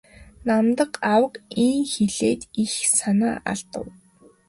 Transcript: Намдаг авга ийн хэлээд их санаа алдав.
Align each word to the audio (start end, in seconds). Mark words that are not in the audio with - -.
Намдаг 0.47 0.91
авга 1.13 1.39
ийн 1.65 1.83
хэлээд 1.93 2.41
их 2.61 2.71
санаа 2.97 3.35
алдав. 3.51 3.85